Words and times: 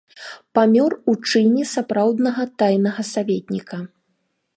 Памёр 0.59 0.95
у 1.11 1.13
чыне 1.31 1.65
сапраўднага 1.73 2.43
тайнага 2.63 3.01
саветніка. 3.13 3.77